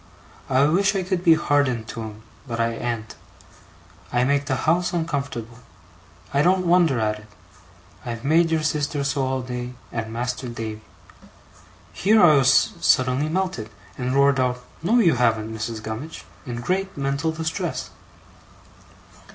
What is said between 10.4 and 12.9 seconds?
Davy.' Here I was